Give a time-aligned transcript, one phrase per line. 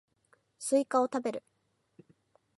[0.57, 1.43] スイカを食べる